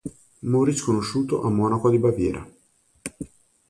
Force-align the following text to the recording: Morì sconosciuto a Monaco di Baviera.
Morì 0.49 0.73
sconosciuto 0.75 1.43
a 1.43 1.49
Monaco 1.51 1.91
di 1.91 1.99
Baviera. 1.99 2.43